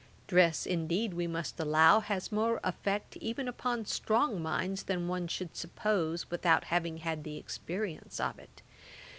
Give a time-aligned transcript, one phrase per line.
[0.25, 5.55] Dress indeed, we must allow, has more effect even upon strong minds than one should
[5.55, 8.63] suppose, without having had the experience of it.